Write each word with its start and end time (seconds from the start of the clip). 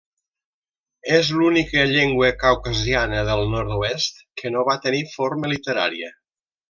És 1.17 1.27
l'única 1.41 1.83
llengua 1.91 2.29
caucasiana 2.45 3.21
del 3.29 3.43
nord-oest 3.55 4.25
que 4.43 4.53
no 4.57 4.65
va 4.71 4.79
tenir 4.87 5.03
forma 5.13 5.53
literària. 5.53 6.11